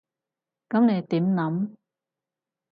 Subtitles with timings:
[0.69, 1.75] 噉你點諗？